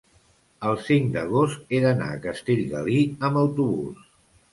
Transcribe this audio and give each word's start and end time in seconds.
el 0.69 0.77
cinc 0.85 1.11
d'agost 1.17 1.61
he 1.77 1.81
d'anar 1.83 2.07
a 2.13 2.21
Castellgalí 2.23 2.97
amb 3.29 3.41
autobús. 3.43 4.01